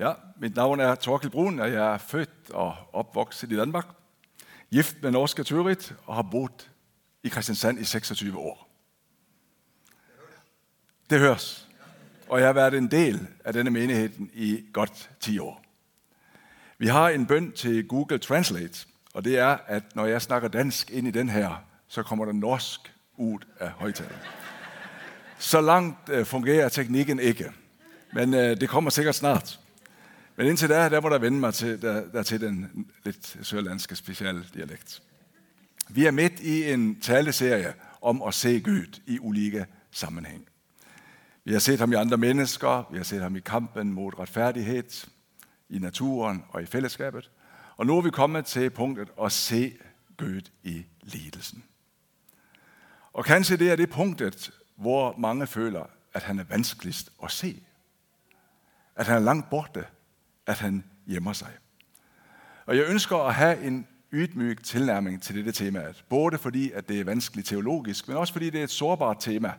[0.00, 3.86] Ja, mit navn er Torkel Brun, og jeg er født og opvokset i Danmark.
[4.70, 6.70] Gift med norske Tørit og har boet
[7.22, 8.68] i Christiansand i 26 år.
[11.10, 11.68] Det høres.
[12.28, 15.62] Og jeg har været en del af denne menighed i godt 10 år.
[16.78, 20.90] Vi har en bøn til Google Translate, og det er, at når jeg snakker dansk
[20.90, 24.20] ind i den her, så kommer der norsk ud af højtaleren.
[25.38, 27.52] Så langt øh, fungerer teknikken ikke,
[28.12, 29.60] men øh, det kommer sikkert snart.
[30.38, 33.96] Men indtil da, der må der vende mig til, der, der til den lidt sørlandske
[33.96, 35.02] specielle dialekt.
[35.88, 40.48] Vi er midt i en taleserie om at se Gud i ulike sammenhæng.
[41.44, 45.06] Vi har set ham i andre mennesker, vi har set ham i kampen mod retfærdighed,
[45.68, 47.30] i naturen og i fællesskabet.
[47.76, 49.76] Og nu er vi kommet til punktet at se
[50.16, 51.64] Gud i lidelsen.
[53.12, 57.62] Og kanskje det er det punktet, hvor mange føler, at han er vanskeligst at se.
[58.96, 59.84] At han er langt borte
[60.48, 61.52] at han gemmer sig.
[62.66, 65.92] Og jeg ønsker at have en ydmyg tilnærming til dette tema.
[66.08, 69.52] Både fordi, at det er vanskeligt teologisk, men også fordi det er et sårbart tema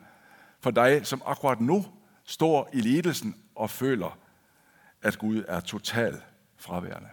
[0.59, 1.85] for dig, som akkurat nu
[2.23, 4.17] står i lidelsen og føler,
[5.01, 6.23] at Gud er totalt
[6.57, 7.09] fraværende.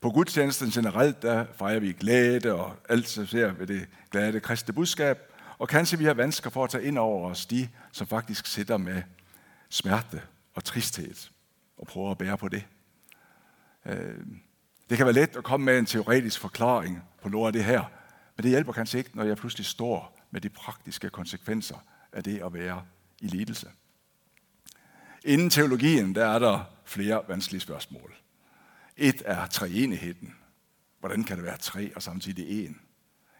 [0.00, 4.74] På gudstjenesten generelt, der fejrer vi glæde og alt som ser ved det glade kristne
[4.74, 5.18] budskab,
[5.58, 8.76] og kanskje vi har vansker for at tage ind over os de, som faktisk sidder
[8.76, 9.02] med
[9.68, 10.22] smerte
[10.54, 11.35] og tristhed
[11.76, 12.66] og prøve at bære på det.
[13.86, 14.26] Øh,
[14.90, 17.84] det kan være let at komme med en teoretisk forklaring på noget af det her,
[18.36, 21.76] men det hjælper kanskje ikke, når jeg pludselig står med de praktiske konsekvenser
[22.12, 22.84] af det at være
[23.20, 23.70] i lidelse.
[25.24, 28.14] Inden teologien, der er der flere vanskelige spørgsmål.
[28.96, 30.34] Et er treenigheden.
[31.00, 32.80] Hvordan kan det være tre og samtidig en?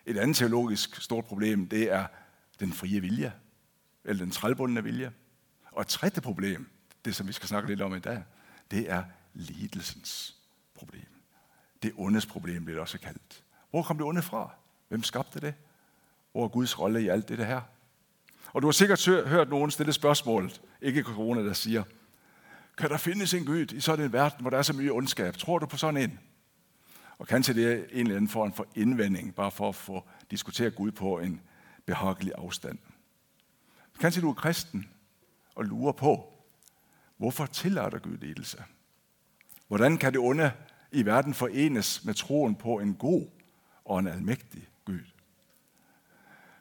[0.07, 2.07] Et andet teologisk stort problem, det er
[2.61, 3.33] den frie vilje,
[4.05, 5.13] eller den trælbundne vilje.
[5.73, 6.71] Og et tredje problem,
[7.07, 8.23] det som vi skal snakke lidt om i dag,
[8.71, 9.05] det er
[9.35, 10.37] lidelsens
[10.75, 11.07] problem.
[11.83, 13.45] Det ondes problem bliver det også kaldt.
[13.71, 14.51] Hvor kom det onde fra?
[14.89, 15.55] Hvem skabte det?
[16.33, 17.61] Hvor er Guds rolle i alt det her?
[18.53, 21.83] Og du har sikkert hørt nogen stille spørgsmålet, ikke corona, der siger,
[22.79, 25.37] kan der findes en Gud i sådan en verden, hvor der er så mye ondskab?
[25.37, 26.21] Tror du på sådan en?
[27.19, 30.75] Og kanskje det er en eller anden form for indvending, bare for at få diskuteret
[30.75, 31.41] Gud på en
[31.87, 32.79] behagelig afstand.
[34.01, 34.91] Kanskje du er kristen
[35.55, 36.36] og lurer på,
[37.17, 38.65] Hvorfor tillader Gud lidelse?
[39.69, 40.53] Hvordan kan det onde
[40.93, 43.27] i verden forenes med troen på en god
[43.85, 45.01] og en almægtig Gud?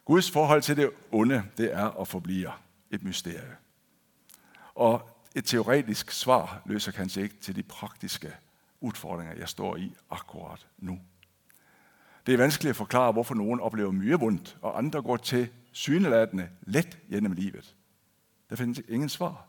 [0.05, 2.61] Guds forhold til det onde, det er og forbliver
[2.91, 3.55] et mysterie.
[4.75, 8.35] Og et teoretisk svar løser kanskje ikke til de praktiske
[8.81, 10.99] udfordringer, jeg står i akkurat nu.
[12.25, 16.97] Det er vanskeligt at forklare, hvorfor nogen oplever mye og andre går til syneladende let
[17.09, 17.75] gennem livet.
[18.49, 19.47] Der findes ingen svar.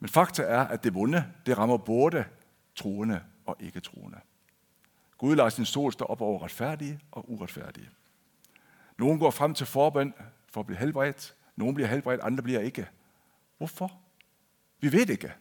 [0.00, 2.24] Men fakta er, at det vonde, det rammer både
[2.74, 4.18] troende og ikke troende.
[5.18, 7.88] Gud lader sin sol stå op over retfærdige og uretfærdige.
[8.98, 10.14] Nogle går frem til forbøn
[10.52, 11.34] for at blive helbredt.
[11.56, 12.88] Nogle bliver helbredt, andre bliver ikke.
[13.58, 13.92] Hvorfor?
[14.80, 15.32] Vi ved ikke.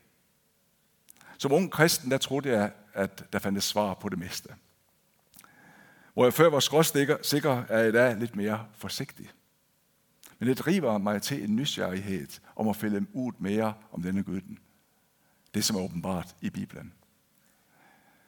[1.38, 4.50] Som ung kristen, der troede jeg, at der fandtes svar på det meste.
[6.14, 9.30] Hvor jeg før var skråsikker, er jeg i dag lidt mere forsigtig.
[10.40, 14.60] Men det driver mig til en nysgerrighed om at fælde ud mere om denne Guden.
[15.54, 16.94] Det, som er åbenbart i Bibelen.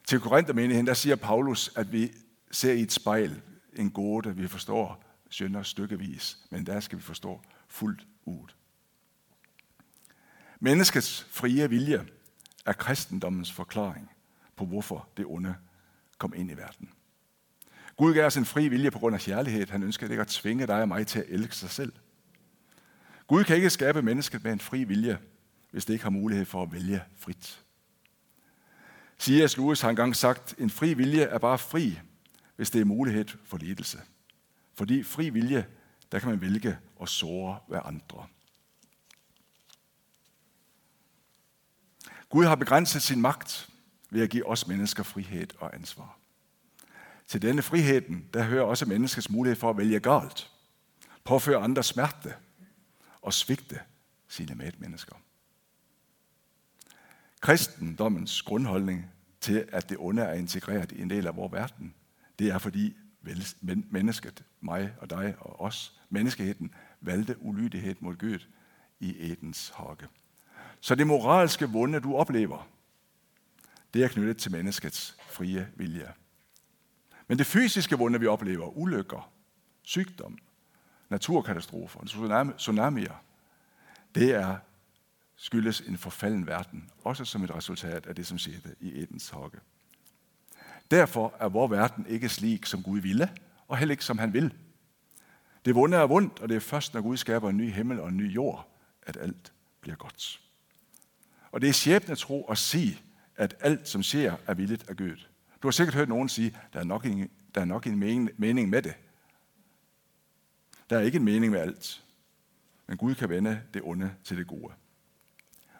[0.07, 2.11] Til Korinthermenigheden, der siger Paulus, at vi
[2.51, 3.41] ser i et spejl
[3.73, 8.47] en gåte, vi forstår sønder stykkevis, men der skal vi forstå fuldt ud.
[10.59, 12.05] Menneskets frie vilje
[12.65, 14.11] er kristendommens forklaring
[14.55, 15.55] på, hvorfor det onde
[16.17, 16.89] kom ind i verden.
[17.97, 19.67] Gud gav os en fri vilje på grund af kærlighed.
[19.67, 21.93] Han ønsker ikke at tvinge dig og mig til at elske sig selv.
[23.27, 25.17] Gud kan ikke skabe mennesket med en fri vilje,
[25.71, 27.63] hvis det ikke har mulighed for at vælge frit.
[29.19, 29.57] C.S.
[29.57, 31.99] Lewis har engang sagt, en fri vilje er bare fri,
[32.55, 33.99] hvis det er mulighed for ledelse.
[34.73, 35.65] Fordi fri vilje,
[36.11, 38.27] der kan man vælge at såre hver andre.
[42.29, 43.69] Gud har begrænset sin magt
[44.09, 46.20] ved at give os mennesker frihed og ansvar.
[47.31, 50.51] Til denne friheden, der hører også menneskets mulighed for at vælge galt,
[51.23, 52.33] påføre andre smerte
[53.21, 53.79] og svigte
[54.27, 55.15] sine medmennesker.
[57.41, 59.11] Kristendommens grundholdning
[59.41, 61.93] til, at det onde er integreret i en del af vores verden,
[62.39, 62.97] det er fordi
[63.89, 68.39] mennesket, mig og dig og os, menneskeheden, valgte ulydighed mod Gud
[68.99, 70.07] i Edens hage.
[70.81, 72.67] Så det moralske vunde, du oplever,
[73.93, 76.13] det er knyttet til menneskets frie vilje.
[77.31, 79.31] Men det fysiske vunder, vi oplever, ulykker,
[79.83, 80.37] sygdom,
[81.09, 83.23] naturkatastrofer, tsunamier,
[84.15, 84.57] det er
[85.35, 89.59] skyldes en forfalden verden, også som et resultat af det, som skete i Edens hokke.
[90.91, 93.31] Derfor er vores verden ikke slik, som Gud ville,
[93.67, 94.53] og heller ikke som han vil.
[95.65, 98.09] Det vunde er vundt, og det er først, når Gud skaber en ny himmel og
[98.09, 98.67] en ny jord,
[99.01, 100.41] at alt bliver godt.
[101.51, 103.01] Og det er skæbne tro at sige,
[103.35, 105.30] at alt, som sker, er villigt af Gud.
[105.61, 107.99] Du har sikkert hørt nogen sige, der er nok en, der er nok en
[108.37, 108.93] mening med det.
[110.89, 112.03] Der er ikke en mening med alt.
[112.87, 114.73] Men Gud kan vende det onde til det gode.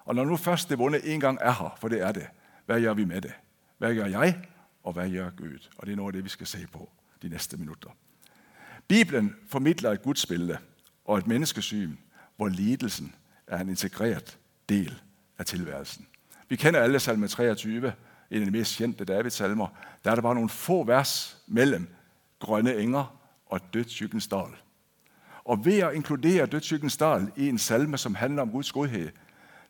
[0.05, 2.27] Og når nu først det onde en gang er her, for det er det,
[2.65, 3.33] hvad gør vi med det?
[3.77, 4.45] Hvad gør jeg,
[4.83, 5.69] og hvad gør Gud?
[5.77, 6.89] Og det er noget af det, vi skal se på
[7.21, 7.89] de næste minutter.
[8.87, 10.57] Bibelen formidler et gudsbillede
[11.05, 11.95] og et menneskesyn,
[12.35, 13.15] hvor lidelsen
[13.47, 14.39] er en integreret
[14.69, 15.01] del
[15.37, 16.07] af tilværelsen.
[16.49, 17.93] Vi kender alle salme 23,
[18.31, 19.67] en af de mest kendte Davids salmer.
[20.03, 21.89] Der er der bare nogle få vers mellem
[22.39, 24.55] grønne enger og dødssykkens dal.
[25.43, 29.11] Og ved at inkludere dødssykkens dal i en salme, som handler om Guds godhed,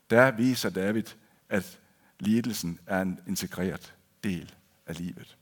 [0.09, 1.03] der viser David,
[1.49, 1.79] at
[2.19, 3.93] lidelsen er en integreret
[4.23, 4.53] del
[4.87, 5.37] af livet.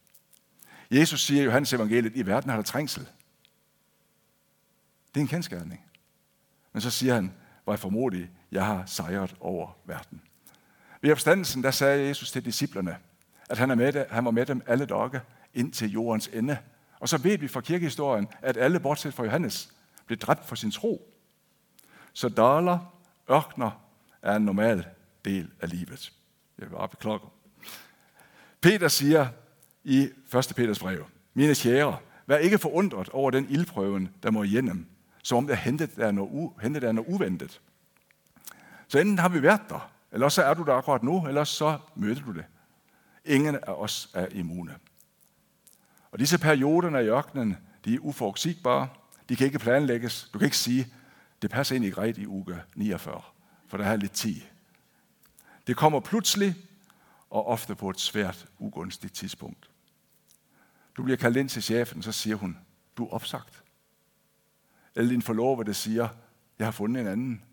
[0.92, 3.08] Jesus siger i Johannes evangeliet, i verden har der trængsel.
[5.08, 5.82] Det er en kendskærning.
[6.74, 7.34] Men så siger han,
[7.64, 10.22] hvor jeg formodig, jeg har sejret over verden.
[11.02, 12.98] Ved opstandelsen, der sagde Jesus til disciplerne,
[13.50, 15.22] at han, er med, han var med dem alle dage
[15.54, 16.58] ind til jordens ende.
[17.00, 19.74] Og så ved vi fra kirkehistorien, at alle, bortset fra Johannes,
[20.06, 21.14] blev dræbt for sin tro.
[22.14, 22.94] Så daler,
[23.32, 23.72] ørkner
[24.22, 24.86] er en normal
[25.26, 26.12] del af livet.
[26.60, 27.20] Jeg vil bare beklage.
[28.62, 29.28] Peter siger
[29.84, 30.54] i 1.
[30.56, 31.98] Peters brev, mine kære,
[32.28, 34.86] vær ikke forundret over den ildprøven, der må igennem,
[35.24, 37.62] som om der hentet er noget, u- hentet er noget uventet.
[38.88, 41.78] Så enten har vi været der, eller så er du der akkurat nu, eller så
[41.96, 42.46] møder du det.
[43.26, 44.76] Ingen af os er immune.
[46.12, 48.90] Og disse perioder i ørkenen, de er uforudsigbare.
[49.30, 50.30] De kan ikke planlægges.
[50.34, 50.94] Du kan ikke sige,
[51.42, 53.22] det passer ind i ret i uge 49,
[53.68, 54.42] for der er lidt tid.
[55.68, 56.56] Det kommer pludselig,
[57.30, 59.70] og ofte på et svært, ugunstigt tidspunkt.
[60.98, 62.58] Du bliver kaldt ind til chefen, så siger hun,
[62.98, 63.64] du er opsagt.
[64.96, 66.10] Eller din forlover, der siger,
[66.60, 67.44] jeg har fundet en anden.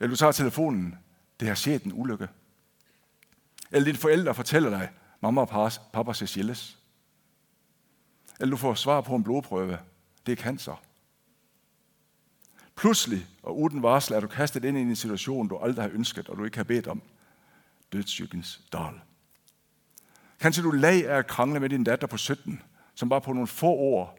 [0.00, 0.98] Eller du tager telefonen,
[1.40, 2.28] det har sket en ulykke.
[3.70, 6.78] Eller dine forældre fortæller dig, mamma og pappa ser skilles.
[8.40, 9.78] Eller du får svar på en blodprøve,
[10.26, 10.82] det er cancer.
[12.76, 16.28] Pludselig og uden varsel er du kastet ind i en situation, du aldrig har ønsket,
[16.28, 17.02] og du ikke har bedt om.
[17.92, 19.00] Dødssykkens dal.
[20.40, 22.62] Kanskje du lag af at krangle med din datter på 17,
[22.94, 24.18] som bare på nogle få år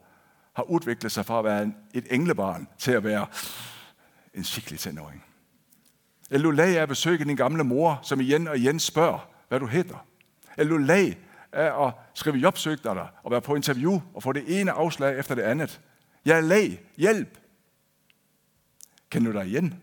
[0.52, 3.26] har udviklet sig fra at være et englebarn til at være
[4.34, 5.24] en skikkelig tenåring.
[6.30, 9.60] Eller du lag af at besøge din gamle mor, som igen og igen spørger, hvad
[9.60, 10.06] du hedder.
[10.58, 11.18] Eller du lag
[11.52, 15.42] af at skrive jobsøgter og være på interview og få det ene afslag efter det
[15.42, 15.80] andet.
[16.24, 16.82] Jeg er lag.
[16.96, 17.38] Hjælp.
[19.10, 19.82] Kan du dig igen?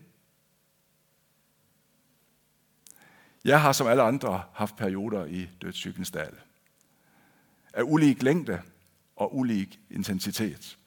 [3.44, 6.34] Jeg har som alle andre haft perioder i dødssygens dal.
[7.72, 8.62] Af ulig længde
[9.16, 10.78] og ulig intensitet.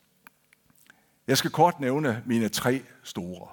[1.28, 3.48] Jeg skal kort nævne mine tre store.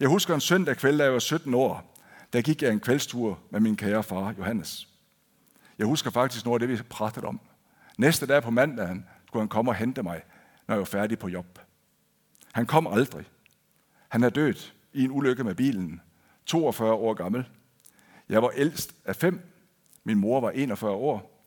[0.00, 1.95] Jeg husker en søndag kveld, da jeg var 17 år,
[2.36, 4.88] der gik jeg en kveldstur med min kære far, Johannes.
[5.78, 7.40] Jeg husker faktisk noget af det, vi pratede om.
[7.98, 10.22] Næste dag på mandagen skulle han komme og hente mig,
[10.66, 11.58] når jeg var færdig på job.
[12.52, 13.26] Han kom aldrig.
[14.08, 14.54] Han er død
[14.92, 16.00] i en ulykke med bilen,
[16.46, 17.48] 42 år gammel.
[18.28, 19.40] Jeg var ældst af fem.
[20.04, 21.44] Min mor var 41 år,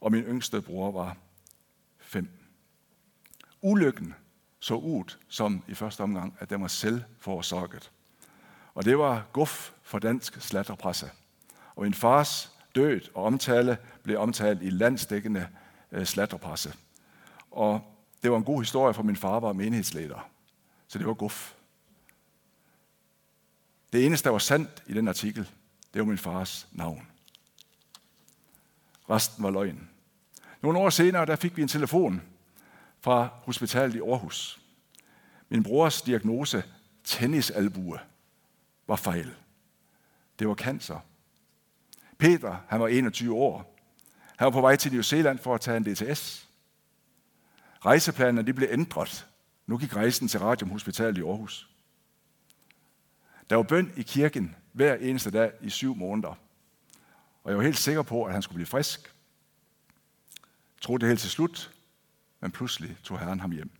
[0.00, 1.16] og min yngste bror var
[1.98, 2.28] fem.
[3.62, 4.14] Ulykken
[4.60, 7.02] så ud som i første omgang, at den var selv.
[8.74, 11.10] Og det var guf for dansk slatterpresse.
[11.74, 15.48] Og min fars død og omtale blev omtalt i landsdækkende
[15.92, 16.74] øh, slatterpresse.
[17.50, 17.80] Og
[18.22, 20.30] det var en god historie, for min far var menighedsleder.
[20.88, 21.54] Så det var guf.
[23.92, 25.48] Det eneste, der var sandt i den artikel,
[25.94, 27.06] det var min fars navn.
[29.10, 29.88] Resten var løgn.
[30.62, 32.22] Nogle år senere, der fik vi en telefon
[33.00, 34.60] fra hospitalet i Aarhus.
[35.48, 36.64] Min brors diagnose,
[37.04, 37.98] tennisalbue,
[38.86, 39.34] var fejl.
[40.42, 40.98] Det var cancer.
[42.18, 43.78] Peter, han var 21 år.
[44.36, 46.48] Han var på vej til New Zealand for at tage en DTS.
[47.86, 49.26] Rejseplanerne de blev ændret.
[49.66, 51.68] Nu gik rejsen til Radium Hospital i Aarhus.
[53.50, 56.38] Der var bøn i kirken hver eneste dag i syv måneder.
[57.44, 59.14] Og jeg var helt sikker på, at han skulle blive frisk.
[60.76, 61.74] Jeg troede det helt til slut,
[62.40, 63.70] men pludselig tog Herren ham hjem.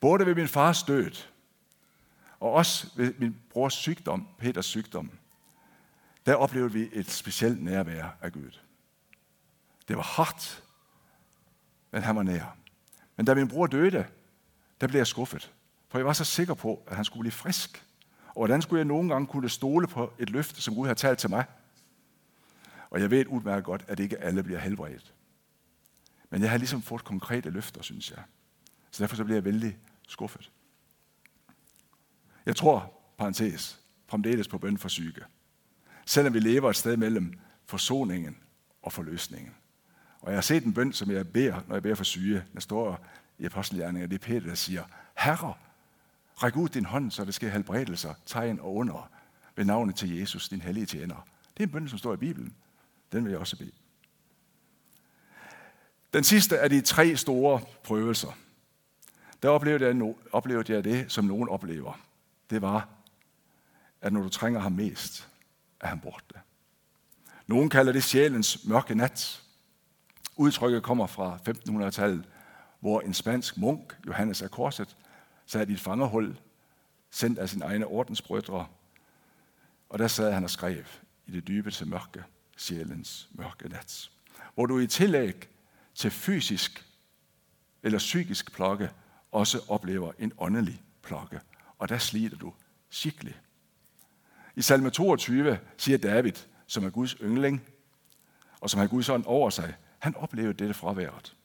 [0.00, 1.10] Både ved min fars død,
[2.40, 5.10] og også ved min brors sygdom, Peters sygdom,
[6.26, 8.50] der oplevede vi et specielt nærvær af Gud.
[9.88, 10.64] Det var hårdt,
[11.90, 12.56] men han var nær.
[13.16, 14.06] Men da min bror døde,
[14.80, 15.52] der blev jeg skuffet.
[15.88, 17.86] For jeg var så sikker på, at han skulle blive frisk.
[18.28, 21.18] Og hvordan skulle jeg nogle gange kunne stole på et løfte, som Gud har talt
[21.18, 21.44] til mig?
[22.90, 25.14] Og jeg ved udmærket godt, at ikke alle bliver helbredt.
[26.30, 28.22] Men jeg har ligesom fået konkrete løfter, synes jeg.
[28.90, 29.78] Så derfor så bliver jeg vældig
[30.08, 30.50] skuffet.
[32.46, 35.22] Jeg tror, parentes, fremdeles på bøn for syge.
[36.06, 38.36] Selvom vi lever et sted mellem forsoningen
[38.82, 39.54] og forløsningen.
[40.20, 42.44] Og jeg har set en bøn, som jeg beder, når jeg beder for syge.
[42.54, 43.06] Der står
[43.38, 44.84] i apostelgjerningen, det er Peter, der siger,
[45.18, 45.54] Herre,
[46.42, 49.10] ræk ud din hånd, så det sker helbredelser, tegn og under
[49.56, 51.26] ved navnet til Jesus, din hellige tjener.
[51.56, 52.54] Det er en bøn, som står i Bibelen.
[53.12, 53.72] Den vil jeg også bede.
[56.12, 58.38] Den sidste af de tre store prøvelser,
[59.42, 62.05] der oplevede jeg, oplevede jeg det, som nogen oplever.
[62.50, 62.88] Det var,
[64.00, 65.28] at når du trænger ham mest,
[65.80, 66.40] er han borte.
[67.46, 69.42] Nogen kalder det sjælens mørke nat.
[70.36, 72.28] Udtrykket kommer fra 1500-tallet,
[72.80, 74.96] hvor en spansk munk, Johannes af Korset,
[75.46, 76.38] sad i et fangerhul,
[77.10, 78.66] sendt af sine egne ordensbrødre,
[79.88, 80.84] og der sad han og skrev
[81.26, 82.24] i det dybeste mørke,
[82.56, 84.10] sjælens mørke nat.
[84.54, 85.48] Hvor du i tillæg
[85.94, 86.86] til fysisk
[87.82, 88.90] eller psykisk plakke
[89.32, 91.40] også oplever en åndelig plakke,
[91.78, 92.52] og der slider du
[92.90, 93.40] skikkelig.
[94.56, 96.32] I salme 22 siger David,
[96.66, 97.62] som er Guds yndling,
[98.60, 101.36] og som har Guds ånd over sig, han oplevede dette fraværet.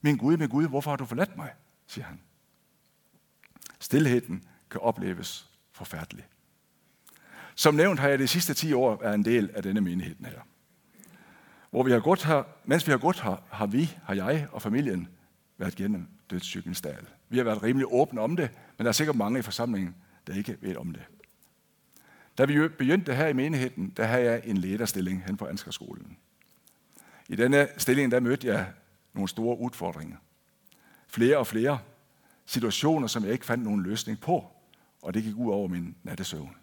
[0.00, 1.50] Min Gud, min Gud, hvorfor har du forladt mig?
[1.86, 2.20] siger han.
[3.78, 6.26] Stilheden kan opleves forfærdelig.
[7.54, 10.40] Som nævnt har jeg de sidste 10 år været en del af denne menighed her.
[11.70, 14.62] Hvor vi har gået her, mens vi har gået her, har vi, har jeg og
[14.62, 15.08] familien
[15.58, 17.06] været gennem dødssygens dal.
[17.28, 19.94] Vi har været rimelig åbne om det, men der er sikkert mange i forsamlingen,
[20.26, 21.02] der ikke ved om det.
[22.38, 26.16] Da vi begyndte her i menigheden, der havde jeg en lederstilling hen på Ansgarskolen.
[27.28, 28.66] I denne stilling, der mødte jeg
[29.12, 30.16] nogle store udfordringer.
[31.08, 31.78] Flere og flere
[32.46, 34.50] situationer, som jeg ikke fandt nogen løsning på,
[35.02, 36.56] og det gik ud over min nattesøvn.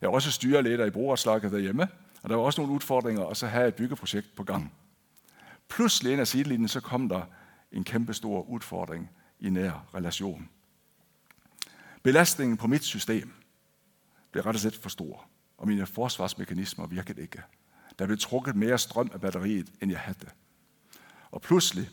[0.00, 1.88] Jeg var også styreleder i brugerslaget derhjemme,
[2.22, 4.72] og der var også nogle udfordringer, og så havde jeg et byggeprojekt på gang.
[5.68, 7.22] Pludselig ind af sidelinjen, så kom der
[7.72, 9.10] en kæmpe stor udfordring
[9.40, 10.48] i nær relation.
[12.02, 13.32] Belastningen på mit system
[14.30, 17.42] blev ret og slet for stor, og mine forsvarsmekanismer virkede ikke.
[17.98, 20.30] Der blev trukket mere strøm af batteriet, end jeg havde.
[21.30, 21.90] Og pludselig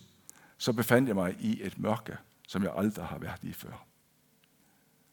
[0.57, 2.17] så befandt jeg mig i et mørke,
[2.48, 3.86] som jeg aldrig har været i før.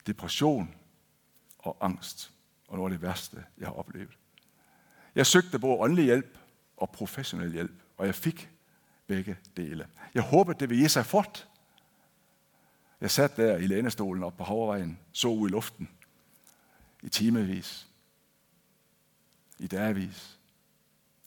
[0.07, 0.75] Depression
[1.59, 2.33] og angst,
[2.69, 4.19] og noget af det værste, jeg har oplevet.
[5.15, 6.39] Jeg søgte både åndelig hjælp
[6.77, 8.51] og professionel hjælp, og jeg fik
[9.07, 9.89] begge dele.
[10.15, 11.49] Jeg håber, det vil give sig fort.
[13.01, 15.89] Jeg sat der i lænestolen op på Havrevejen, så ud i luften,
[17.03, 17.89] i timevis,
[19.59, 20.39] i dagvis,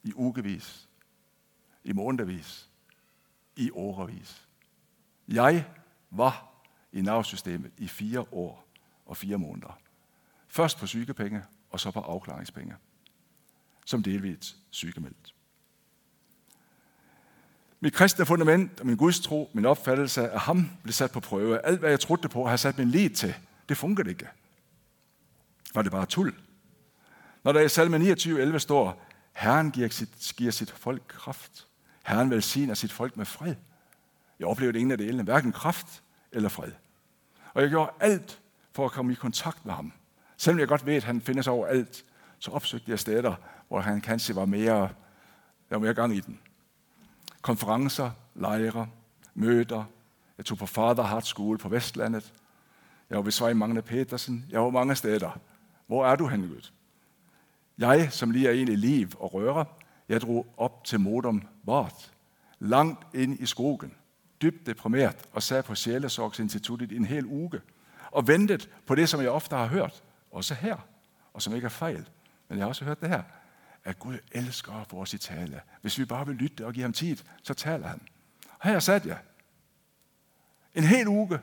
[0.04, 0.88] i ugevis,
[1.84, 2.70] i månedvis,
[3.56, 4.48] i årevis.
[5.28, 5.66] Jeg
[6.10, 8.68] var i navsystemet i fire år
[9.06, 9.80] og fire måneder.
[10.48, 12.76] Først på sygepenge, og så på afklaringspenge.
[13.86, 15.36] Som delvis sygemeldt.
[17.80, 21.66] Mit kristne fundament og min gudstro, min opfattelse af ham, blev sat på prøve.
[21.66, 23.36] Alt, hvad jeg troede på, har sat min lid til.
[23.70, 24.28] Det fungerede ikke.
[25.74, 26.36] Var det bare tul?
[27.44, 31.68] Når der i salme 29, 11 står, Herren giver sit, giver sit folk kraft.
[32.06, 33.56] Herren velsigner sit folk med fred.
[34.40, 36.72] Jeg oplevede ingen af det ene, hverken kraft eller fred.
[37.54, 38.42] Og jeg gjorde alt
[38.76, 39.94] for at komme i kontakt med ham.
[40.38, 42.06] Selvom jeg godt ved, at han findes over alt,
[42.40, 43.36] så opsøgte jeg steder,
[43.68, 44.80] hvor han kanskje var mere,
[45.70, 46.40] der var mere gang i den.
[47.42, 48.88] Konferencer, lejre,
[49.34, 49.84] møder.
[50.38, 52.34] Jeg tog på Father Heart School på Vestlandet.
[53.10, 54.46] Jeg var ved Svej Magne Petersen.
[54.50, 55.40] Jeg var mange steder.
[55.88, 56.72] Hvor er du hen, Gud?
[57.78, 59.66] Jeg, som lige er en i liv og røre,
[60.10, 62.12] jeg drog op til Modum Vart,
[62.60, 63.94] langt ind i skogen,
[64.42, 67.62] dybt deprimeret og sad på Sjælesorgsinstituttet i en hel uge
[68.12, 70.78] og ventet på det, som jeg ofte har hørt, også her,
[71.34, 72.10] og som ikke er fejl.
[72.50, 73.24] Men jeg har også hørt det her,
[73.90, 75.62] at Gud elsker vores i tale.
[75.82, 78.02] Hvis vi bare vil lytte og give ham tid, så taler han.
[78.60, 79.18] Og her sad jeg
[80.76, 81.40] en hel uge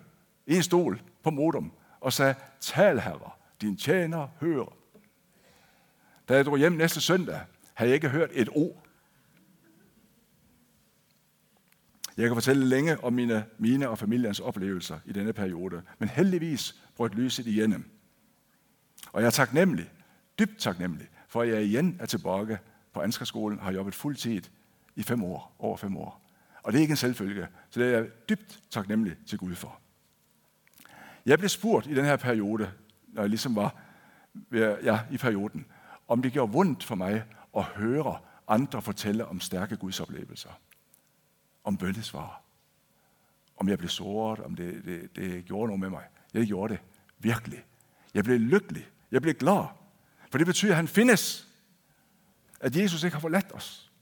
[0.46, 4.76] i en stol på modum og sagde, tal herre, din tjener hører.
[6.28, 7.40] Da jeg drog hjem næste søndag,
[7.74, 8.86] havde jeg ikke hørt et ord.
[12.16, 16.82] Jeg kan fortælle længe om mine, mine og familiens oplevelser i denne periode, men heldigvis
[16.96, 17.90] brød lyset igennem.
[19.12, 19.90] Og jeg er taknemmelig,
[20.38, 22.58] dybt taknemmelig, for jeg igen er tilbage
[22.92, 24.42] på Anskerskolen, og har jobbet fuldtid
[24.94, 26.22] i fem år, over fem år.
[26.62, 29.78] Og det er ikke en selvfølge, så det er jeg dybt taknemmelig til Gud for.
[31.26, 32.70] Jeg blev spurgt i den her periode,
[33.08, 33.74] når jeg ligesom var
[34.52, 35.66] ja, i perioden,
[36.08, 37.24] om det gjorde vundt for mig
[37.56, 40.50] at høre andre fortælle om stærke Guds oplevelser.
[41.64, 42.42] Om bøndesvar.
[43.56, 46.04] Om jeg blev såret, om det, det, det gjorde noget med mig.
[46.34, 46.82] Jeg gjorde det
[47.18, 47.64] virkelig.
[48.14, 48.86] Jeg blev lykkelig.
[49.10, 49.66] Jeg blev glad.
[50.30, 51.48] For det betyder, at han findes.
[52.60, 53.92] At Jesus ikke har forladt os.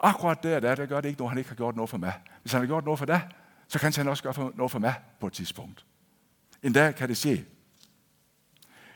[0.00, 2.20] Akkurat der, der, der gør det ikke noget, han ikke har gjort noget for mig.
[2.42, 3.28] Hvis han har gjort noget for dig,
[3.68, 5.86] så kan han også gøre noget for mig på et tidspunkt.
[6.62, 7.46] En dag kan det ske.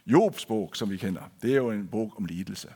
[0.06, 2.68] Jobs bog, som vi kender, det er jo en bog om lidelse.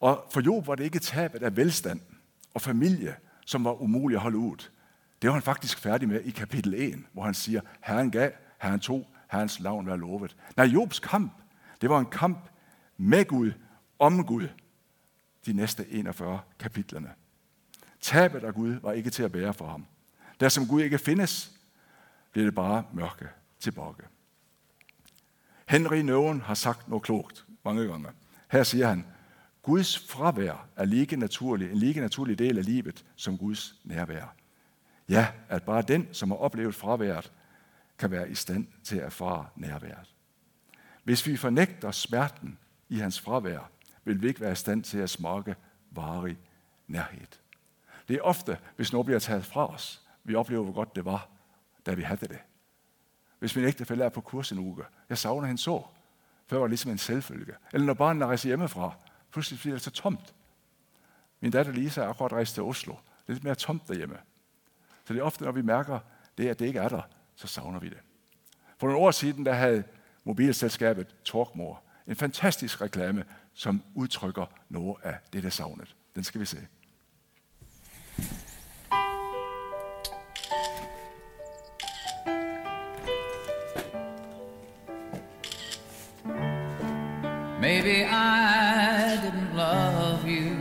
[0.00, 2.00] Og for Job var det ikke tabet af velstand
[2.54, 4.56] og familie, som var umuligt at holde ud.
[5.22, 8.80] Det var han faktisk færdig med i kapitel 1, hvor han siger, Herren gav, Herren
[8.80, 10.36] tog, Herrens navn var lovet.
[10.56, 11.32] Nej, Jobs kamp,
[11.80, 12.48] det var en kamp
[12.96, 13.52] med Gud,
[13.98, 14.48] om Gud,
[15.46, 17.10] de næste 41 kapitlerne.
[18.00, 19.86] Tabet af Gud var ikke til at bære for ham.
[20.40, 21.52] Der som Gud ikke findes,
[22.32, 23.28] bliver det bare mørke
[23.60, 23.94] tilbage.
[25.68, 28.08] Henry Nøven har sagt noget klogt mange gange.
[28.50, 29.06] Her siger han,
[29.62, 34.34] Guds fravær er lige naturlig, en lige naturlig del af livet som Guds nærvær.
[35.08, 37.32] Ja, at bare den, som har oplevet fraværet,
[37.98, 40.15] kan være i stand til at erfare nærværet.
[41.06, 42.58] Hvis vi fornægter smerten
[42.88, 43.70] i hans fravær,
[44.04, 45.54] vil vi ikke være i stand til at smage
[45.90, 46.38] varig
[46.86, 47.26] nærhed.
[48.08, 51.28] Det er ofte, hvis noget bliver taget fra os, vi oplever, hvor godt det var,
[51.86, 52.38] da vi havde det.
[53.38, 55.82] Hvis min ægtefælle er på kurs en uge, jeg savner hende så.
[56.46, 57.54] Før var det ligesom en selvfølge.
[57.72, 58.94] Eller når barnet rejser hjemmefra,
[59.32, 60.34] pludselig bliver det så tomt.
[61.40, 62.92] Min datter Lisa er akkurat rejst til Oslo.
[62.92, 64.18] Det er lidt mere tomt derhjemme.
[65.04, 65.98] Så det er ofte, når vi mærker
[66.38, 67.02] det, at det ikke er der,
[67.36, 67.98] så savner vi det.
[68.78, 69.84] For nogle år siden, der havde
[70.26, 75.96] mobilselskabet Talkmore en fantastisk reklame, som udtrykker noget af det, der savnet.
[76.14, 76.66] Den skal vi se.
[87.60, 90.56] Maybe I didn't love you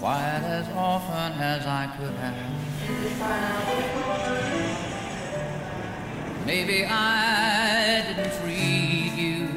[0.00, 4.03] quite as often as I could have.
[6.46, 9.48] Maybe I didn't treat you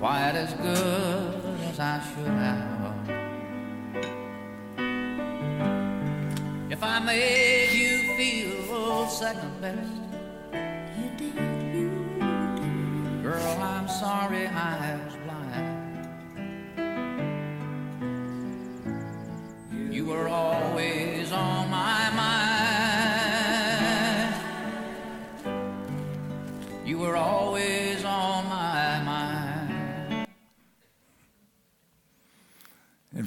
[0.00, 2.94] quite as good as I should have.
[6.70, 10.02] If I made you feel second best.
[13.22, 15.68] Girl, I'm sorry I was blind.
[19.94, 20.51] You were always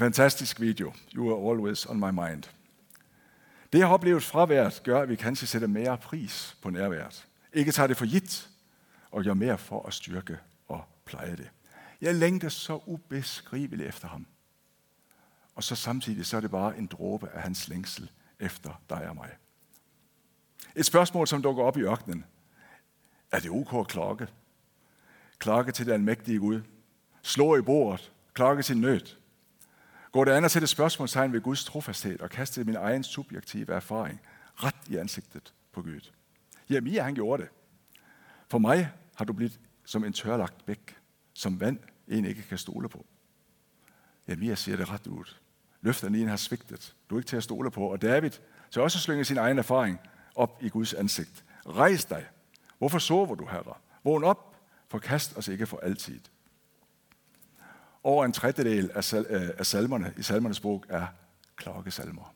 [0.06, 0.94] fantastisk video.
[1.16, 2.44] You are always on my mind.
[3.74, 7.28] Det jeg har oplevet fraværet gør, at vi kanskje sætter mere pris på nærværet.
[7.54, 8.50] Ikke tager det for gitt,
[9.12, 10.38] og gør mere for at styrke
[10.68, 11.50] og pleje det.
[12.02, 14.28] Jeg længter så ubeskriveligt efter ham.
[15.56, 19.16] Og så samtidig så er det bare en dråbe af hans længsel efter dig og
[19.16, 19.30] mig.
[20.76, 22.26] Et spørgsmål, som dukker op i ørkenen.
[23.32, 24.28] Er det ok at klokke?
[25.40, 26.62] Klokke til den almægtige Gud.
[27.22, 28.12] Slå i bordet.
[28.34, 29.25] Klokke til nød.
[30.16, 34.22] Går det an at sætte spørgsmålstegn ved Guds trofasthed og kaste min egen subjektive erfaring
[34.56, 36.12] ret i ansigtet på Gud?
[36.70, 37.50] Jeremia, han gjorde det.
[38.52, 40.98] For mig har du blivet som en tørlagt bæk,
[41.34, 43.06] som vand en ikke kan stole på.
[44.28, 45.36] Jeremia siger det ret ud.
[45.82, 46.96] Løfterne en har svigtet.
[47.10, 47.92] Du er ikke til at stole på.
[47.92, 48.32] Og David
[48.70, 50.00] så også slynge sin egen erfaring
[50.36, 51.46] op i Guds ansigt.
[51.66, 52.26] Rejs dig.
[52.78, 53.74] Hvorfor sover du, herre?
[54.04, 54.56] Vågn op.
[54.88, 56.20] Forkast os ikke for altid.
[58.06, 61.08] Over en tredjedel af, sal- øh, af salmerne i salmernes bog er
[61.56, 62.34] klokkesalmer.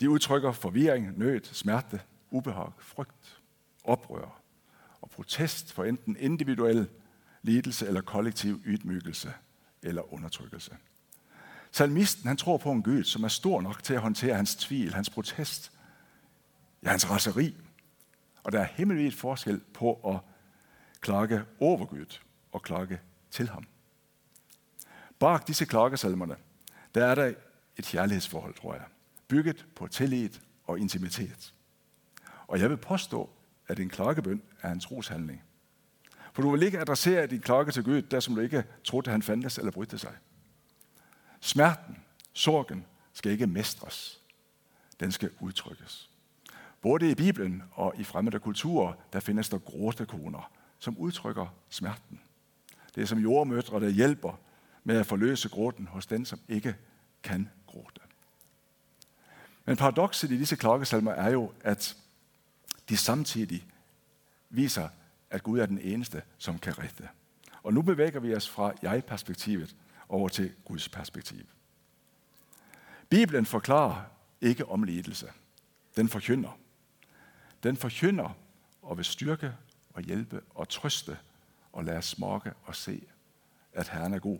[0.00, 3.40] De udtrykker forvirring, nød, smerte, ubehag, frygt,
[3.84, 4.40] oprør
[5.00, 6.88] og protest for enten individuel
[7.42, 9.32] lidelse eller kollektiv ydmygelse
[9.82, 10.76] eller undertrykkelse.
[11.72, 14.94] Salmisten han tror på en Gud, som er stor nok til at håndtere hans tvivl,
[14.94, 15.72] hans protest,
[16.82, 17.56] ja, hans raseri.
[18.42, 20.18] Og der er himmelvidt forskel på at
[21.00, 22.18] klage over Gud
[22.52, 23.66] og klage til ham.
[25.18, 26.36] Bak disse klagesalmerne,
[26.94, 27.34] der er der
[27.76, 28.84] et kærlighedsforhold, tror jeg,
[29.28, 30.30] bygget på tillid
[30.64, 31.54] og intimitet.
[32.46, 33.30] Og jeg vil påstå,
[33.68, 35.42] at en klagebøn er en troshandling.
[36.32, 39.12] For du vil ikke adressere din klage til Gud, der som du ikke troede, at
[39.12, 40.12] han fandtes eller brydte sig.
[41.40, 41.96] Smerten,
[42.32, 44.20] sorgen, skal ikke mestres.
[45.00, 46.10] Den skal udtrykkes.
[46.80, 52.20] Både i Bibelen og i fremmede kulturer, der findes der gråtekoner, som udtrykker smerten.
[52.94, 54.40] Det er som jordmødre, der hjælper
[54.86, 56.76] med at forløse gråten hos den, som ikke
[57.22, 58.00] kan gråte.
[59.64, 61.96] Men paradokset i disse klokkesalmer er jo, at
[62.88, 63.66] de samtidig
[64.50, 64.88] viser,
[65.30, 67.08] at Gud er den eneste, som kan rette.
[67.62, 69.76] Og nu bevæger vi os fra jeg-perspektivet
[70.08, 71.46] over til Guds perspektiv.
[73.08, 74.04] Bibelen forklarer
[74.40, 75.32] ikke om lidelse.
[75.96, 76.58] Den forkynder.
[77.62, 78.36] Den forkynder
[78.82, 79.52] og vil styrke
[79.94, 81.18] og hjælpe og trøste
[81.72, 83.02] og lade smage og se,
[83.72, 84.38] at Herren er god.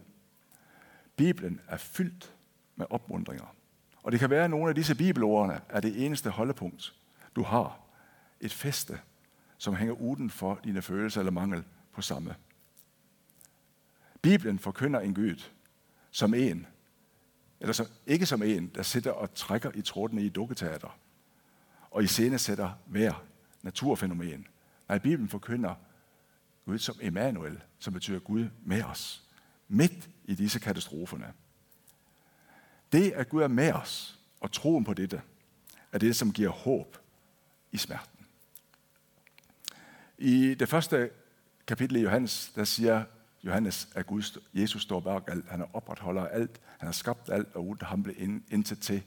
[1.16, 2.34] Bibelen er fyldt
[2.76, 3.54] med opmundringer.
[4.02, 6.94] Og det kan være, at nogle af disse bibelordene er det eneste holdepunkt,
[7.36, 7.80] du har.
[8.40, 9.00] Et feste,
[9.58, 12.34] som hænger uden for dine følelser eller mangel på samme.
[14.22, 15.42] Bibelen forkynder en Gud
[16.10, 16.66] som en,
[17.60, 20.98] eller som, ikke som en, der sidder og trækker i trådene i dukketeater,
[21.90, 23.24] og i scene sætter hver
[23.62, 24.46] naturfænomen.
[24.88, 25.74] Nej, Bibelen forkynder
[26.64, 29.25] Gud som Emmanuel, som betyder Gud med os,
[29.68, 31.32] midt i disse katastroferne.
[32.92, 35.22] Det, at Gud er med os, og troen på dette,
[35.92, 36.96] er det, som giver håb
[37.72, 38.26] i smerten.
[40.18, 41.10] I det første
[41.66, 43.04] kapitel i Johannes, der siger
[43.44, 45.48] Johannes, at Gud, Jesus står bag alt.
[45.48, 46.60] Han er opretholder alt.
[46.78, 48.16] Han har skabt alt, og uden ham blev
[48.50, 49.02] indtil til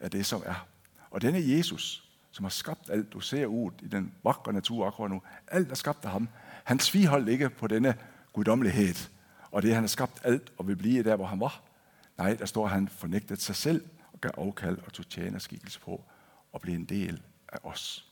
[0.00, 0.66] af det, som er.
[1.10, 5.10] Og denne Jesus, som har skabt alt, du ser ud i den vakre natur akkurat
[5.10, 6.28] nu, alt er skabt af ham.
[6.64, 7.94] Han sviholdt ikke på denne
[8.32, 9.08] guddommelighed,
[9.54, 11.62] og det, han har skabt alt og vil blive der, hvor han var.
[12.18, 16.04] Nej, der står, at han fornægtede sig selv og gav afkald og tog tjenerskikkelse på
[16.52, 18.10] og blev en del af os.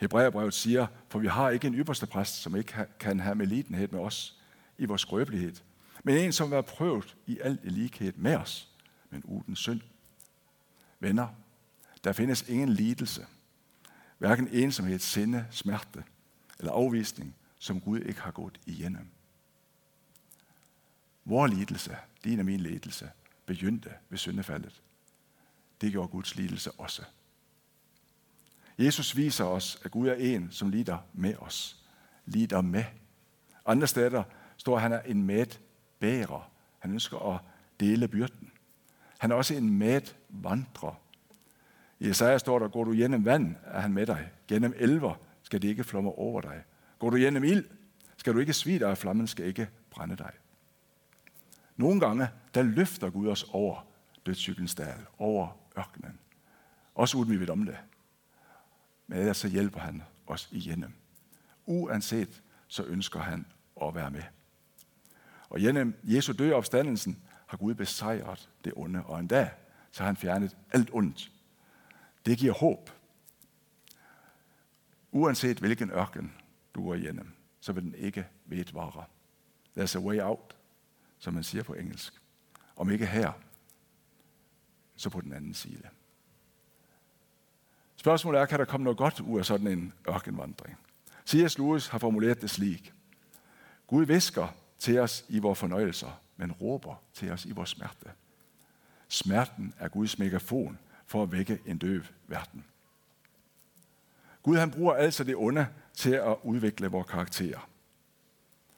[0.00, 4.00] Hebræerbrevet siger, for vi har ikke en ypperste præst, som ikke kan have medlidenhed med
[4.00, 4.40] os
[4.78, 5.54] i vores skrøbelighed,
[6.04, 8.68] men en, som har prøvet i alt i lighed med os,
[9.10, 9.80] men uden synd.
[11.00, 11.28] Venner,
[12.04, 13.26] der findes ingen lidelse,
[14.18, 16.04] hverken ensomhed, sinde, smerte
[16.58, 19.10] eller afvisning, som Gud ikke har gået igennem.
[21.28, 23.10] Vor lidelse, din og min lidelse,
[23.46, 24.82] begyndte ved syndefaldet.
[25.80, 27.02] Det gjorde Guds lidelse også.
[28.78, 31.84] Jesus viser os, at Gud er en, som lider med os.
[32.26, 32.84] Lider med.
[33.66, 34.22] Andre steder
[34.56, 36.50] står, at han er en medbærer.
[36.78, 37.40] Han ønsker at
[37.80, 38.50] dele byrden.
[39.18, 41.00] Han er også en medvandrer.
[42.00, 44.30] I Isaiah står der, går du gennem vand, er han med dig.
[44.48, 46.62] Gennem elver skal det ikke flomme over dig.
[46.98, 47.64] Går du gennem ild,
[48.16, 50.32] skal du ikke svide dig, og flammen skal ikke brænde dig.
[51.78, 53.86] Nogle gange, der løfter Gud os over
[54.26, 56.18] dødscyklens dal, over ørkenen.
[56.94, 57.76] Også uden vi ved om det.
[59.06, 60.92] Men ellers så hjælper han os igennem.
[61.66, 63.46] Uanset så ønsker han
[63.82, 64.22] at være med.
[65.48, 69.50] Og gennem Jesu død opstandelsen har Gud besejret det onde, og endda
[69.90, 71.32] så har han fjernet alt ondt.
[72.26, 72.90] Det giver håb.
[75.12, 76.34] Uanset hvilken ørken
[76.74, 79.04] du er igennem, så vil den ikke vedvare.
[79.78, 80.57] There's a way out,
[81.18, 82.14] som man siger på engelsk.
[82.76, 83.32] Om ikke her,
[84.96, 85.88] så på den anden side.
[87.96, 90.78] Spørgsmålet er, kan der komme noget godt ud af sådan en ørkenvandring?
[91.26, 91.58] C.S.
[91.58, 92.92] Lewis har formuleret det slik.
[93.86, 98.10] Gud visker til os i vores fornøjelser, men råber til os i vores smerte.
[99.08, 102.64] Smerten er Guds megafon for at vække en døv verden.
[104.42, 107.68] Gud han bruger altså det onde til at udvikle vores karakterer.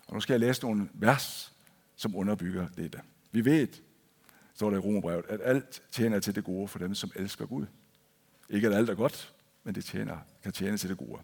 [0.07, 1.55] Og nu skal jeg læse nogle vers,
[2.01, 3.01] som underbygger dette.
[3.33, 3.69] Vi ved,
[4.55, 7.67] står der i Romerbrevet, at alt tjener til det gode for dem, som elsker Gud.
[8.51, 9.35] Ikke at alt er godt,
[9.65, 11.19] men det tjener, kan tjene til det gode.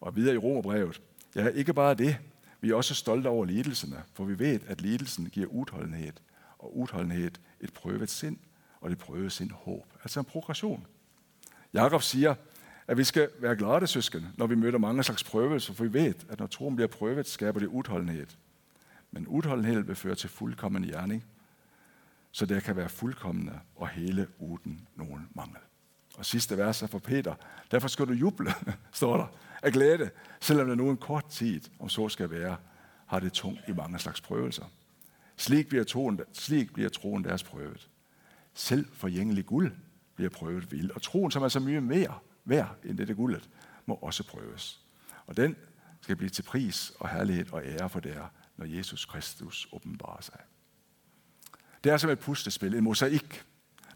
[0.00, 1.00] Og videre i Romerbrevet,
[1.34, 2.16] ja, ikke bare det,
[2.60, 6.12] vi er også stolte over lidelserne, for vi ved, at lidelsen giver udholdenhed,
[6.58, 8.36] og udholdenhed et prøvet sind,
[8.80, 9.86] og det prøvede sind håb.
[10.02, 10.86] Altså en progression.
[11.72, 12.34] Jakob siger,
[12.86, 16.14] at vi skal være glade søsken, når vi møder mange slags prøvelser, for vi ved,
[16.28, 18.26] at når troen bliver prøvet, skaber det udholdenhed.
[19.12, 21.24] Men udholdenhed vil føre til fuldkommen gerning,
[22.30, 25.60] så der kan være fuldkommende og hele uden nogen mangel.
[26.16, 27.34] Og sidste vers er for Peter.
[27.70, 28.50] Derfor skal du juble,
[28.92, 29.26] står der,
[29.62, 32.56] af glæde, selvom det nu en kort tid, om så skal være,
[33.06, 34.64] har det tungt i mange slags prøvelser.
[35.36, 37.88] Slik bliver troen, slik bliver troen deres prøvet.
[38.54, 39.72] Selv forgængelig guld
[40.14, 43.48] bliver prøvet vild, og troen, som er så mye mere værd end dette guldet,
[43.86, 44.80] må også prøves.
[45.26, 45.56] Og den
[46.00, 50.40] skal blive til pris og herlighed og ære for der, når Jesus Kristus åbenbarer sig.
[51.84, 53.44] Det er som et pustespil, en mosaik.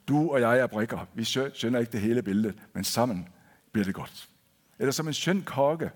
[0.09, 1.07] Du og jeg er brikker.
[1.15, 3.29] Vi skønner ikke det hele billede, men sammen
[3.73, 4.29] bliver det godt.
[4.79, 5.91] Eller som en skøn kage.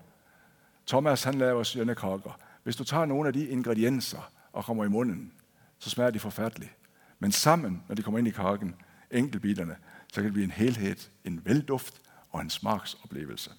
[0.87, 2.39] Thomas han laver skønne kager.
[2.63, 5.33] Hvis du tager nogle af de ingredienser og kommer i munden,
[5.79, 6.71] så smager de forfærdeligt.
[7.19, 8.75] Men sammen, når de kommer ind i kagen,
[9.11, 9.75] enkeltbilerne,
[10.07, 13.51] så kan det blive en helhed, en velduft og en smagsoplevelse.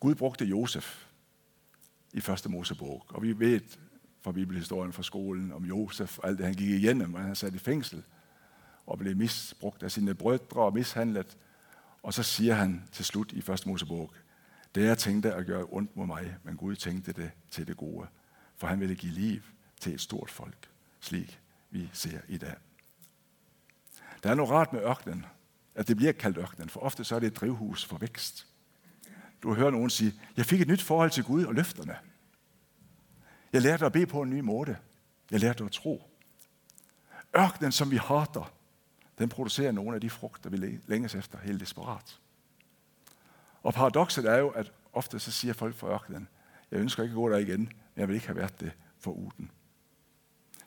[0.00, 1.11] Gud brugte Josef
[2.12, 3.60] i første Mosebog, og vi ved
[4.20, 7.54] fra bibelhistorien fra skolen om Josef og alt det, han gik igennem, og han sat
[7.54, 8.02] i fængsel
[8.86, 11.36] og blev misbrugt af sine brødre og mishandlet.
[12.02, 14.12] Og så siger han til slut i første Mosebog,
[14.74, 18.06] det jeg tænkte at gøre ondt mod mig, men Gud tænkte det til det gode,
[18.56, 19.40] for han ville give liv
[19.80, 20.68] til et stort folk,
[21.00, 22.54] slik vi ser i dag.
[24.22, 25.26] Der er noget rart med ørkenen,
[25.74, 28.46] at det bliver kaldt ørkenen, for ofte så er det et drivhus for vækst.
[29.42, 31.96] Du hører nogen sige, jeg fik et nyt forhold til Gud og løfterne.
[33.52, 34.76] Jeg lærte at bede på en ny måde.
[35.30, 36.10] Jeg lærte at tro.
[37.36, 38.52] Ørkenen, som vi hater,
[39.18, 42.20] den producerer nogle af de frugter, vi længes efter helt desperat.
[43.62, 46.28] Og paradokset er jo, at ofte så siger folk fra ørkenen,
[46.70, 49.10] jeg ønsker ikke at gå der igen, men jeg vil ikke have været det for
[49.10, 49.50] uden.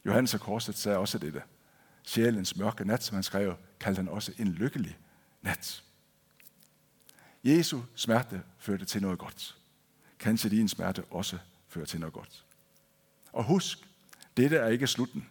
[0.05, 1.41] Johannes af Korset sagde også dette.
[2.03, 4.97] Sjælens mørke nat, som han skrev, kaldte han også en lykkelig
[5.41, 5.83] nat.
[7.45, 9.57] Jesu smerte førte til noget godt.
[10.19, 12.45] Kanskje din smerte også fører til noget godt.
[13.33, 13.77] Og husk,
[14.37, 15.27] dette er ikke slutten.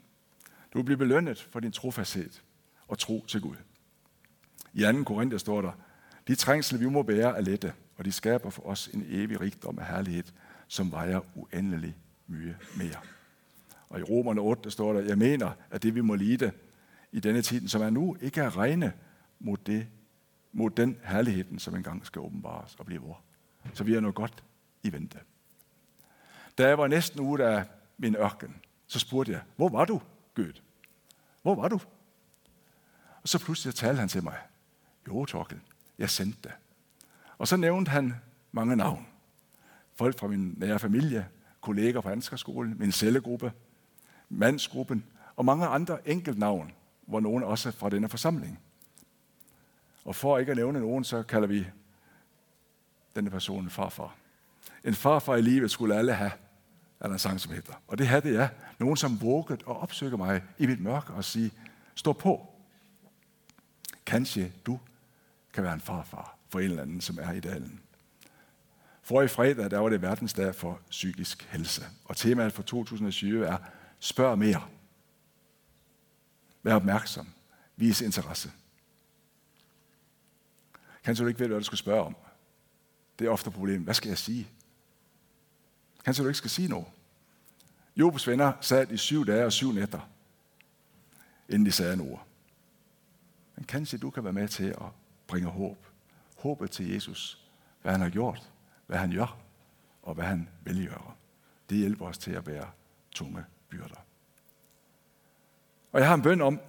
[0.74, 2.30] Du bliver belønnet for din trofasthed
[2.88, 3.56] og tro til Gud.
[4.74, 5.02] I 2.
[5.04, 5.72] Korinther står der,
[6.28, 9.78] de trængsel, vi må bære, er lette, og de skaber for os en evig rigdom
[9.78, 10.24] af herlighed,
[10.68, 11.96] som vejer uendelig
[12.26, 13.00] mye mere.
[13.88, 16.52] Og i Romerne 8, der står der, jeg mener, at det vi må lide
[17.12, 18.92] i denne tid, som er nu, ikke er regne
[19.40, 19.86] mod, det,
[20.54, 23.20] mod den herligheden, som engang skal åbenbares og blive vor.
[23.72, 24.44] Så vi har noget godt
[24.82, 25.18] i vente.
[26.58, 27.64] Da jeg var næsten ude af
[27.98, 30.00] min ørken, så spurgte jeg, hvor var du,
[30.34, 30.60] Gud?
[31.42, 31.80] Hvor var du?
[33.22, 34.38] Og så pludselig talte han til mig.
[35.08, 35.60] Jo, Torkel,
[35.98, 36.52] jeg sendte dig.
[37.38, 38.14] Og så nævnte han
[38.52, 39.06] mange navn.
[39.94, 41.28] Folk fra min nære familie,
[41.60, 43.52] kolleger fra Anskerskolen, min cellegruppe,
[44.28, 45.04] mandsgruppen
[45.36, 46.72] og mange andre enkeltnavn,
[47.06, 48.60] hvor nogen også fra denne forsamling.
[50.04, 51.66] Og for ikke at nævne nogen, så kalder vi
[53.16, 54.16] denne person en farfar.
[54.84, 56.32] En farfar i livet skulle alle have,
[57.00, 57.72] er der en sang, som hedder.
[57.88, 58.50] Og det havde jeg.
[58.78, 61.50] Nogen, som vågede og opsøgte mig i mit mørke og sige,
[61.94, 62.54] stå på.
[64.06, 64.80] Kanskje du
[65.52, 67.80] kan være en farfar for en eller anden, som er i dalen.
[69.02, 71.84] For i fredag, der var det verdensdag for psykisk helse.
[72.04, 73.56] Og temaet for 2020 er,
[73.98, 74.62] spørg mere.
[76.62, 77.28] Vær opmærksom.
[77.76, 78.50] Vis interesse.
[81.04, 82.16] Kan du ikke ved, hvad du skal spørge om.
[83.18, 83.80] Det er ofte problemet.
[83.80, 84.48] Hvad skal jeg sige?
[86.04, 86.86] Kan du ikke skal sige noget.
[87.96, 90.10] Jobs venner sad i syv dage og syv nætter,
[91.48, 92.26] inden de sagde en ord.
[93.56, 94.86] Men kanskje du kan være med til at
[95.26, 95.86] bringe håb.
[96.38, 97.44] Håbet til Jesus.
[97.82, 98.50] Hvad han har gjort,
[98.86, 99.38] hvad han gør,
[100.02, 101.12] og hvad han vil gøre.
[101.70, 102.70] Det hjælper os til at bære
[103.10, 104.04] tunge byrder.
[105.92, 106.60] Og jeg har en bøn om,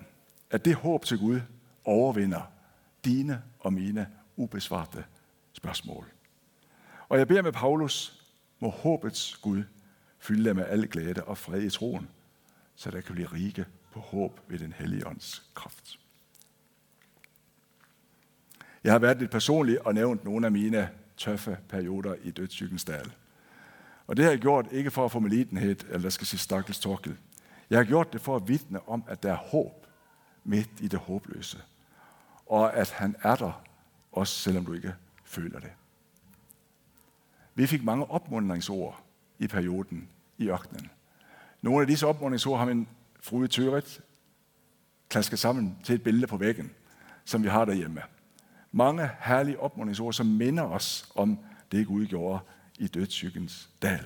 [0.50, 1.42] at det håb til Gud
[1.84, 2.42] overvinder
[3.06, 5.06] dine og mine ubesvarte
[5.54, 6.06] spørgsmål.
[7.10, 8.24] Og jeg beder med Paulus,
[8.60, 9.64] må håbets Gud
[10.20, 12.10] fylde med al glæde og fred i troen,
[12.76, 16.00] så der kan blive rige på håb ved den hellige ånds kraft.
[18.84, 23.14] Jeg har været lidt personlig og nævnt nogle af mine tøffe perioder i dødssygens dal.
[24.08, 26.80] Og det har jeg gjort ikke for at få melitenhed, eller der skal sige stakkels
[26.80, 27.18] torkel.
[27.70, 29.88] Jeg har gjort det for at vidne om, at der er håb
[30.44, 31.62] midt i det håbløse.
[32.46, 33.62] Og at han er der,
[34.16, 35.72] også selvom du ikke føler det.
[37.56, 39.04] Vi fik mange opmuntringsord
[39.40, 40.90] i perioden i ørkenen.
[41.62, 42.88] Nogle af disse opmuntringsord har min
[43.22, 44.02] frue Tøret
[45.10, 46.72] klasket sammen til et billede på væggen,
[47.26, 48.02] som vi har derhjemme.
[48.72, 51.40] Mange herlige opmuntringsord, som minder os om
[51.72, 52.40] det, Gud gjorde
[52.80, 54.06] i dødssygens dal.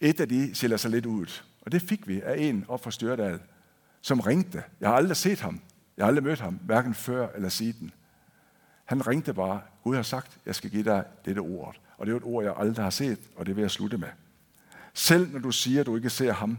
[0.00, 2.90] Et af de skiller sig lidt ud, og det fik vi af en op fra
[2.90, 3.40] Størdal,
[4.00, 4.62] som ringte.
[4.80, 5.60] Jeg har aldrig set ham.
[5.96, 7.92] Jeg har aldrig mødt ham, hverken før eller siden.
[8.86, 11.76] Han ringte bare, Gud har sagt, jeg skal give dig dette ord.
[11.98, 14.08] Og det er et ord, jeg aldrig har set, og det vil jeg slutte med.
[14.94, 16.58] Selv når du siger, at du ikke ser ham,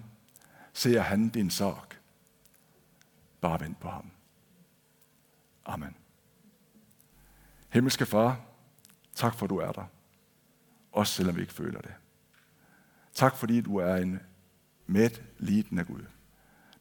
[0.74, 1.88] ser han din sorg.
[3.42, 4.12] Bare vent på ham.
[5.66, 5.96] Amen.
[7.70, 8.40] Himmelske Far,
[9.16, 9.86] tak for, at du er der.
[10.92, 11.94] Også selvom vi ikke føler det.
[13.14, 14.20] Tak fordi du er en
[14.86, 16.06] medlidende Gud.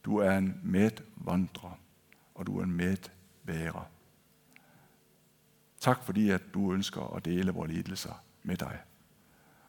[0.05, 1.79] Du er en medvandrer,
[2.35, 3.89] og du er en medværer.
[5.79, 8.79] Tak fordi, at du ønsker at dele vores lidelser med dig.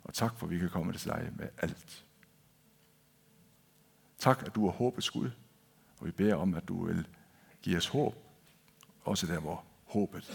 [0.05, 2.05] Og tak for, at vi kan komme til dig med alt.
[4.19, 5.31] Tak, at du er håbets Gud,
[5.99, 7.09] og vi beder om, at du vil
[7.63, 8.15] give os håb,
[9.05, 10.31] også der, hvor håbet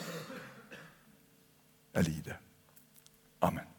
[1.93, 2.35] er lide.
[3.41, 3.72] Amen.